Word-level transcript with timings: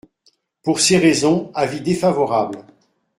Pour 0.63 0.79
ces 0.79 0.97
raisons, 0.97 1.51
avis 1.53 1.79
défavorable. 1.79 2.65